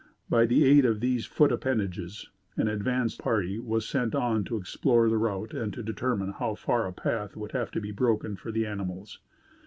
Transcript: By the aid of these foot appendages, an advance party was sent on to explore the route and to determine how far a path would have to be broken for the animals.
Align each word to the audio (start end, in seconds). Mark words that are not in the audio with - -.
By 0.31 0.47
the 0.47 0.65
aid 0.65 0.83
of 0.83 0.99
these 0.99 1.27
foot 1.27 1.51
appendages, 1.51 2.27
an 2.57 2.67
advance 2.67 3.13
party 3.13 3.59
was 3.59 3.87
sent 3.87 4.15
on 4.15 4.43
to 4.45 4.57
explore 4.57 5.07
the 5.09 5.19
route 5.19 5.53
and 5.53 5.71
to 5.73 5.83
determine 5.83 6.31
how 6.31 6.55
far 6.55 6.87
a 6.87 6.91
path 6.91 7.35
would 7.35 7.51
have 7.51 7.69
to 7.69 7.79
be 7.79 7.91
broken 7.91 8.35
for 8.35 8.51
the 8.51 8.65
animals. 8.65 9.19